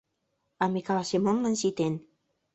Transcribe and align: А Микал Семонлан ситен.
А 0.63 0.65
Микал 0.73 1.01
Семонлан 1.09 1.55
ситен. 1.61 1.93